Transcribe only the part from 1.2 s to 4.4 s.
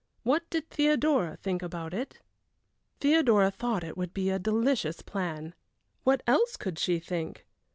think about it? Theodora thought it would be a